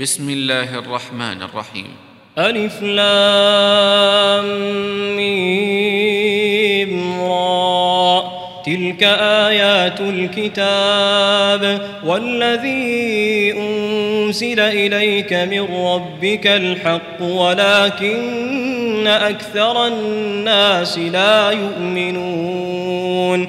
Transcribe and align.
بسم 0.00 0.30
الله 0.30 0.78
الرحمن 0.78 1.42
الرحيم. 1.42 1.86
ألف 2.38 2.82
لام 2.82 4.48
را 7.20 8.22
تلك 8.66 9.02
آيات 9.48 10.00
الكتاب 10.00 11.88
والذي 12.06 13.52
أنزل 13.58 14.60
إليك 14.60 15.32
من 15.32 15.84
ربك 15.84 16.46
الحق 16.46 17.22
ولكن 17.22 19.06
أكثر 19.06 19.86
الناس 19.86 20.98
لا 20.98 21.50
يؤمنون. 21.50 23.48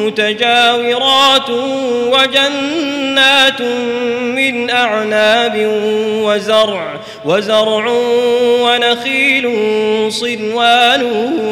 متجاورات 0.00 1.50
وجنات 2.12 3.60
من 4.34 4.70
أعناب 4.70 5.52
وزرع 6.22 6.94
وزرع 7.24 7.86
ونخيل 8.60 9.50
صنوان 10.12 11.02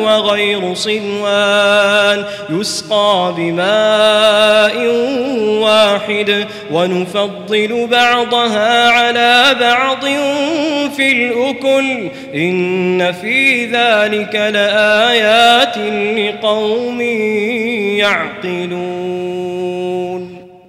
وغير 0.05 0.75
صنوان 0.75 2.25
يسقى 2.51 3.35
بماء 3.37 4.87
واحد 5.63 6.47
ونفضل 6.73 7.89
بعضها 7.91 8.89
على 8.89 9.57
بعض 9.61 10.05
في 10.97 11.13
الأكل. 11.13 12.09
إن 12.35 13.13
في 13.13 13.67
ذلك 13.67 14.35
لآيات 14.35 15.79
لقوم 16.19 17.01
يعقلون. 17.99 19.33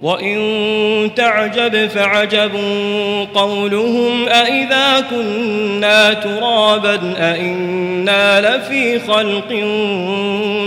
وإن 0.02 1.10
تعجب 1.16 1.86
فعجب 1.86 2.50
قولهم 3.34 4.28
أإذا 4.28 5.04
كنا 5.10 6.12
ترابا 6.12 7.14
أإنا 7.18 8.56
لفي 8.56 8.98
خلق 8.98 9.50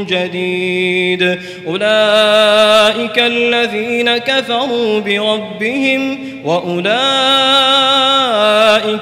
جديد. 0.10 1.40
أولئك 1.68 3.20
الذين 3.20 4.18
كفروا 4.18 5.00
بربهم 5.00 6.20
وأولئك 6.46 7.87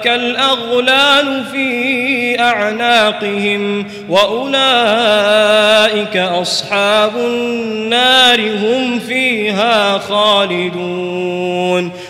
الأغلال 0.07 1.44
في 1.51 2.40
أعناقهم 2.40 3.85
وأولئك 4.09 6.18
أصحاب 6.18 7.18
النار 7.18 8.41
هم 8.41 9.00
فيها 9.00 9.97
خالدون 9.97 11.91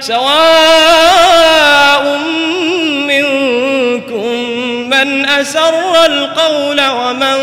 سواء 0.00 2.18
منكم 3.08 4.34
من 4.90 5.26
أسر 5.28 6.04
القول 6.06 6.80
ومن 6.80 7.38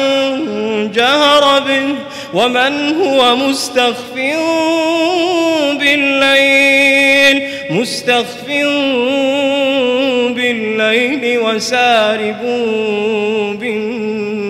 جهر 0.92 1.60
به 1.60 1.96
ومن 2.34 3.02
هو 3.02 3.36
مستخف 3.36 4.14
بالليل 5.80 7.44
مستخف 7.70 8.46
بالليل 10.36 11.40
وسارب 11.40 12.42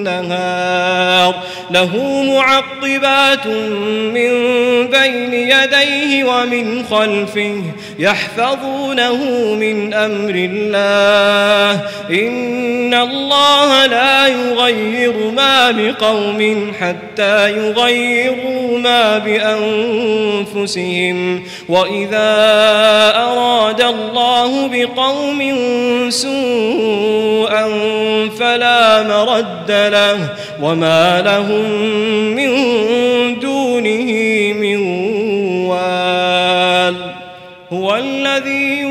بالنهار 0.02 1.36
له 1.72 1.96
معقبات 2.82 3.48
من 3.48 4.32
بين 4.88 5.34
يديه 5.34 6.24
ومن 6.24 6.86
خلفه 6.86 7.62
يحفظونه 8.00 9.16
من 9.56 9.94
أمر 9.94 10.34
الله. 10.36 11.82
إن 12.10 12.94
الله 12.94 13.86
لا 13.86 14.28
يغير 14.28 15.14
ما 15.36 15.72
بقوم 15.72 16.72
حتى 16.80 17.52
يغيروا 17.52 18.80
ما 18.80 19.18
بأنفسهم. 19.18 21.44
وإذا 21.70 22.34
أراد 23.16 23.82
الله 23.82 24.68
بقوم 24.68 25.42
سوءا 26.10 27.70
فلا 28.40 29.04
مرد 29.04 29.72
له. 29.72 30.28
وما 30.62 31.22
لهم 31.22 31.72
من 32.36 32.71
دونه 33.42 34.54
من 34.54 34.78
وال 35.68 36.96
هو 37.74 37.96
الذي 37.96 38.91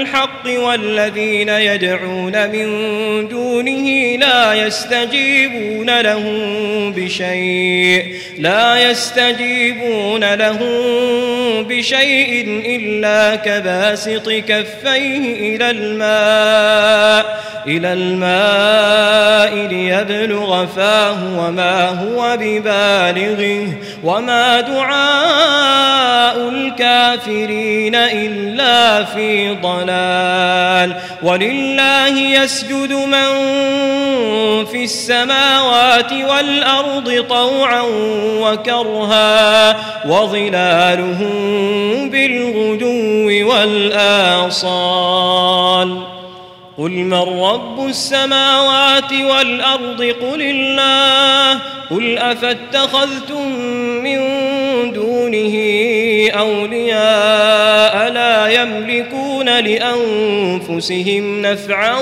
الحق 0.01 0.47
والذين 0.47 1.49
يدعون 1.49 2.49
من 2.49 2.67
دونه 3.27 4.17
لا 4.17 4.53
يستجيبون 4.53 5.99
لهم 6.01 6.93
بشيء 6.93 8.15
لا 8.37 8.89
يستجيبون 8.89 10.33
لهم 10.33 10.71
بشيء 11.63 12.63
إلا 12.65 13.35
كباسط 13.35 14.29
كفيه 14.29 15.55
إلى 15.55 15.71
الماء 15.71 17.41
إلى 17.67 17.93
الماء 17.93 19.67
ليبلغ 19.67 20.65
فاه 20.65 21.39
وما 21.39 21.89
هو 21.89 22.37
ببالغه 22.41 23.67
وما 24.03 24.61
دعاء 24.61 26.49
الكافرين 26.49 27.95
إلا 27.95 29.03
في 29.03 29.49
ضلال 29.49 29.90
ولله 31.23 32.19
يسجد 32.19 32.93
من 32.93 33.31
في 34.65 34.83
السماوات 34.83 36.13
والأرض 36.13 37.25
طوعا 37.29 37.81
وكرها 38.39 39.77
وظلالهم 40.05 41.29
بالغدو 42.09 43.49
والآصال. 43.49 44.51
قل 46.81 46.91
من 46.91 47.43
رب 47.43 47.85
السماوات 47.87 49.13
والأرض 49.13 50.01
قل 50.01 50.41
الله 50.41 51.61
قل 51.89 52.17
أفاتخذتم 52.17 53.51
من 54.03 54.19
دونه 54.93 55.55
أولياء 56.39 58.11
لا 58.11 58.47
يملكون 58.47 59.59
لأنفسهم 59.59 61.41
نفعا 61.41 62.01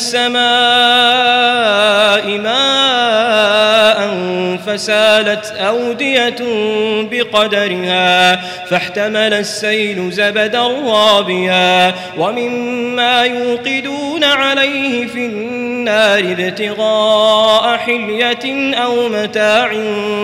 ماء 2.37 3.61
فسالت 4.65 5.45
أودية 5.45 6.35
بقدرها 7.11 8.35
فاحتمل 8.65 9.33
السيل 9.33 10.11
زبدا 10.11 10.67
رابيا 10.67 11.93
ومما 12.17 13.23
يوقدون 13.23 14.23
عليه 14.23 15.07
في 15.07 15.25
النار 15.25 15.70
ابتغاء 15.87 17.77
حلية 17.77 18.75
أو 18.75 19.09
متاع 19.09 19.73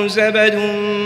زبد 0.05 0.55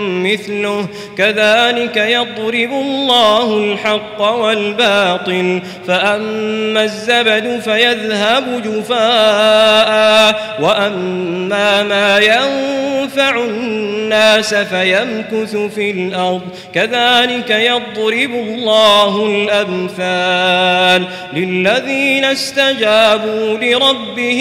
مثله. 0.02 0.88
كذلك 1.18 1.98
يضرب 1.98 2.72
الله 2.72 3.58
الحق 3.58 4.22
والباطل. 4.22 5.62
فأما 5.88 6.84
الزبد 6.84 7.62
فيذهب 7.64 8.62
جفاء. 8.66 10.42
وأما 10.62 11.84
ما 11.84 12.20
ينفع 12.20 13.36
الناس 13.36 14.54
فيمكث 14.54 15.56
في 15.56 15.92
الأرض. 15.92 16.42
كذلك 16.76 17.50
يضرب 17.50 18.32
الله 18.32 19.26
الأمثال 19.26 21.08
للذين 21.34 22.26
استجابوا 22.26 23.58
لربهم 23.58 24.41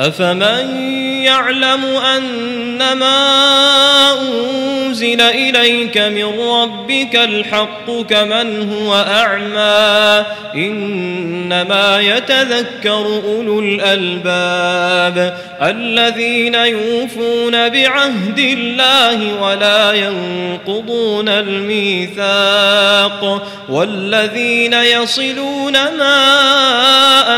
أفمن 0.00 0.94
يعلم 1.24 1.84
أنما 1.84 3.14
أنزل 4.12 5.20
إليك 5.20 5.98
من 5.98 6.40
ربك 6.40 7.16
الحق 7.16 7.90
كمن 8.10 8.72
هو 8.72 8.94
أعمى 8.94 10.24
إنما 10.54 12.00
يتذكر 12.00 13.20
أولو 13.24 13.60
الألباب 13.60 15.38
الذين 15.62 16.54
يوفون 16.54 17.68
بعهد 17.68 18.38
الله 18.38 19.42
ولا 19.42 19.92
ينقضون 19.92 21.28
الميثاق 21.28 22.74
والذين 23.68 24.72
يصلون 24.72 25.72
ما 25.72 26.24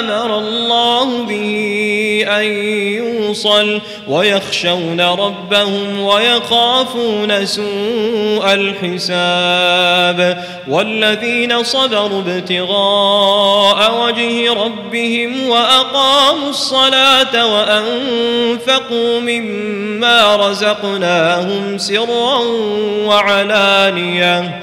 أمر 0.01 0.39
الله 0.39 1.25
به 1.25 2.25
أن 2.29 2.46
يوصل 2.97 3.81
ويخشون 4.09 5.01
ربهم 5.01 6.01
ويخافون 6.01 7.47
سوء 7.47 8.55
الحساب 8.55 10.45
والذين 10.69 11.63
صبروا 11.63 12.21
ابتغاء 12.21 14.07
وجه 14.07 14.53
ربهم 14.53 15.49
وأقاموا 15.49 16.51
الصلاة 16.51 17.55
وأنفقوا 17.55 19.21
مما 19.21 20.37
رزقناهم 20.37 21.79
سرا 21.79 22.39
وعلانية 23.07 24.63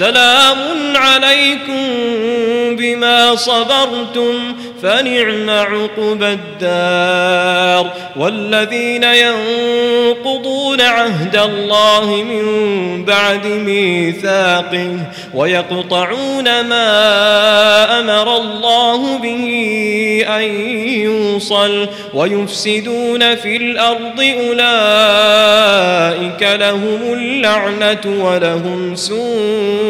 سلام 0.00 0.96
عليكم 0.96 1.86
بما 2.76 3.36
صبرتم 3.36 4.56
فنعم 4.82 5.50
عقبى 5.50 6.26
الدار. 6.26 7.92
والذين 8.16 9.04
ينقضون 9.04 10.80
عهد 10.80 11.36
الله 11.36 12.24
من 12.24 12.44
بعد 13.04 13.46
ميثاقه 13.46 14.96
ويقطعون 15.34 16.60
ما 16.60 18.00
أمر 18.00 18.36
الله 18.36 19.18
به 19.18 19.44
أن 20.28 20.42
يوصل 20.88 21.88
ويفسدون 22.14 23.36
في 23.36 23.56
الأرض 23.56 24.20
أولئك 24.20 24.60
لهم 26.42 27.12
اللعنة 27.12 28.24
ولهم 28.24 28.96
سوء 28.96 29.89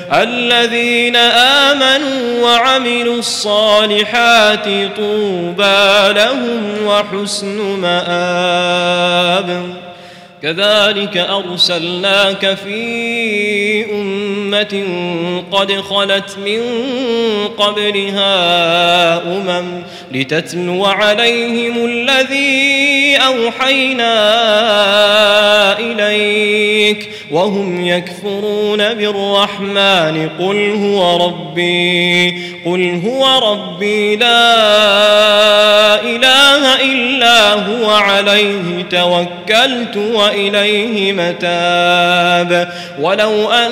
الذين 0.13 1.15
آمنوا 1.15 2.43
وعملوا 2.43 3.19
الصالحات 3.19 4.65
طوبى 4.97 6.13
لهم 6.13 6.85
وحسن 6.85 7.79
مآب. 7.79 9.75
كذلك 10.43 11.17
أرسلناك 11.17 12.57
في 12.65 13.85
أمة 13.91 14.83
قد 15.51 15.71
خلت 15.71 16.37
من 16.37 16.61
قبلها 17.57 18.33
أمم 19.23 19.83
لتتلو 20.13 20.85
عليهم 20.85 21.85
الذي 21.85 23.17
أوحينا 23.17 24.11
إليك 25.79 27.09
وهم 27.31 27.85
يكفرون 27.85 28.93
بالرحمن. 28.93 30.29
قل 30.39 30.71
هو 30.71 31.27
ربي 31.27 32.51
قل 32.65 33.01
هو 33.05 33.51
ربي 33.51 34.15
لا 34.15 34.53
إله 36.03 36.91
إلا 36.91 37.53
هو 37.53 37.89
عليه 37.89 38.85
توكلت 38.91 39.97
وإليه 39.97 41.13
متاب. 41.13 42.71
ولو 43.01 43.51
أن 43.51 43.71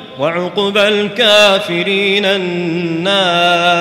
وعقبى 0.21 0.87
الكافرين 0.87 2.25
النار 2.25 3.71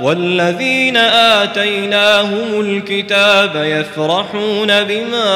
والذين 0.00 0.96
آتيناهم 0.96 2.60
الكتاب 2.60 3.52
يفرحون 3.56 4.84
بما 4.84 5.28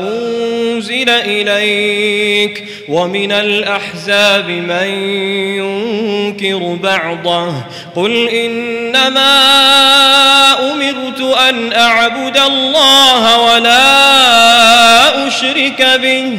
أنزل 0.00 1.10
إليك 1.10 2.64
ومن 2.88 3.32
الأحزاب 3.32 4.48
من 4.48 4.88
ينكر 5.60 6.78
بعضه 6.82 7.52
قل 7.96 8.28
إنما 8.28 9.40
أمرت 10.72 11.20
أن 11.48 11.72
أعبد 11.72 12.36
الله 12.36 13.40
ولا 13.40 15.28
أشرك 15.28 15.98
به 16.02 16.38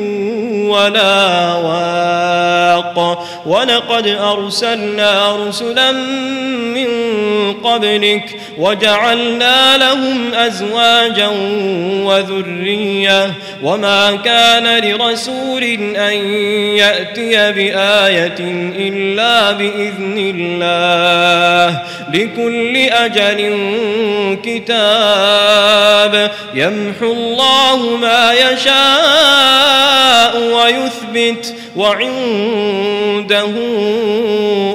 ولا 0.71 1.53
واق. 1.53 3.27
ولقد 3.45 4.07
أرسلنا 4.07 5.35
رسلا 5.35 5.91
من 6.71 6.87
قبلك 7.71 8.35
وجعلنا 8.57 9.77
لهم 9.77 10.33
أزواجا 10.33 11.27
وذرية 12.05 13.33
وما 13.63 14.15
كان 14.15 14.83
لرسول 14.83 15.63
أن 15.95 16.13
يأتي 16.77 17.51
بآية 17.51 18.35
إلا 18.77 19.51
بإذن 19.51 20.33
الله 20.35 21.81
لكل 22.13 22.77
أجل 22.77 23.57
كتاب 24.43 26.31
يمحو 26.53 27.13
الله 27.13 27.97
ما 27.97 28.33
يشاء 28.33 29.81
ويثبت 30.37 31.55
وعنده 31.75 33.45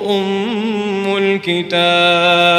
أم 0.08 1.16
الكتاب 1.16 2.55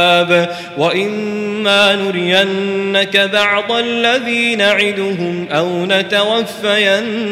وإما 0.78 1.96
نرينك 1.96 3.18
بعض 3.18 3.72
الذي 3.72 4.56
نعدهم 4.56 5.48
أو 5.52 5.86
نتوفينك 5.86 7.28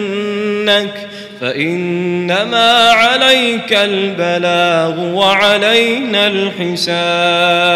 فإنما 1.42 2.90
عليك 2.90 3.74
البلاغ 3.74 5.00
وعلينا 5.00 6.28
الحساب 6.28 7.76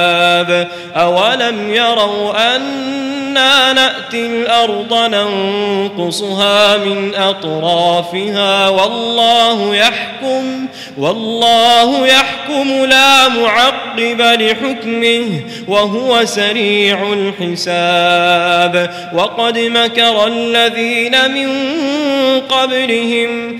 أولم 0.95 1.74
يروا 1.74 2.55
أنا 3.29 3.74
نأتي 3.74 4.25
الأرض 4.25 4.93
ننقصها 4.93 6.77
من 6.77 7.15
أطرافها 7.15 8.69
والله 8.69 9.75
يحكم 9.75 10.67
والله 10.98 12.07
يحكم 12.07 12.86
لا 12.86 13.27
معقب 13.27 14.21
لحكمه 14.21 15.41
وهو 15.67 16.25
سريع 16.25 17.13
الحساب 17.13 18.93
وقد 19.13 19.59
مكر 19.59 20.27
الذين 20.27 21.31
من 21.31 21.50
قبلهم 22.39 23.59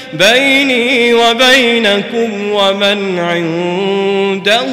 بيني 0.13 1.13
وبينكم 1.13 2.51
ومن 2.51 3.19
عنده 3.19 4.65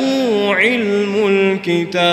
علم 0.55 1.27
الكتاب. 1.67 2.09